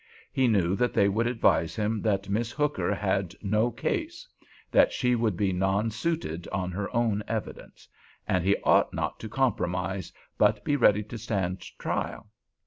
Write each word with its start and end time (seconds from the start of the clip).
He 0.31 0.47
knew 0.47 0.75
that 0.77 0.95
they 0.95 1.07
would 1.07 1.27
advise 1.27 1.75
him 1.75 2.01
that 2.01 2.27
Miss 2.27 2.49
Hooker 2.49 2.91
had 2.95 3.35
"no 3.43 3.69
case"—that 3.69 4.91
she 4.91 5.13
would 5.13 5.37
be 5.37 5.53
nonsuited 5.53 6.47
on 6.51 6.71
her 6.71 6.89
own 6.95 7.21
evidence, 7.27 7.87
and 8.27 8.43
he 8.43 8.57
ought 8.63 8.95
not 8.95 9.19
to 9.19 9.29
compromise, 9.29 10.11
but 10.39 10.63
be 10.65 10.75
ready 10.75 11.03
to 11.03 11.19
stand 11.19 11.59
trial. 11.77 12.31